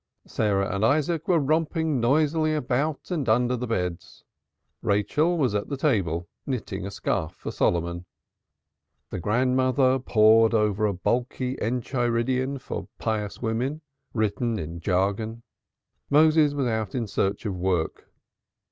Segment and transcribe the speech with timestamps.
[0.25, 4.23] Sarah and Isaac were romping noisily about and under the beds;
[4.81, 8.05] Rachel was at the table, knitting a scarf for Solomon;
[9.11, 15.43] the grandmother pored over a bulky enchiridion for pious women, written in jargon.
[16.09, 18.11] Moses was out in search of work.